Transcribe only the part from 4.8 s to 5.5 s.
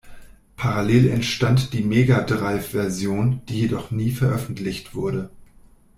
wurde.